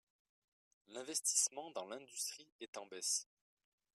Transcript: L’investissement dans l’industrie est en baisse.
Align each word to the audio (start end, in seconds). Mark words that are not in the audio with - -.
L’investissement 0.87 1.69
dans 1.69 1.85
l’industrie 1.85 2.51
est 2.59 2.75
en 2.79 2.87
baisse. 2.87 3.27